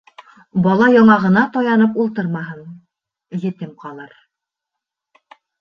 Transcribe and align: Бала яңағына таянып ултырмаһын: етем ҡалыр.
Бала 0.67 0.87
яңағына 0.93 1.43
таянып 1.57 1.99
ултырмаһын: 2.05 2.65
етем 3.45 3.73
ҡалыр. 3.85 4.17